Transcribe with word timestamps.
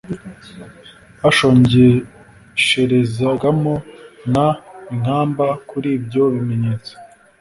bashongesherezagamo 1.21 3.73
n 4.31 4.33
inkamba 4.93 5.47
Kuri 5.69 5.87
ibyo 5.97 6.23
bimenyetso 6.33 6.91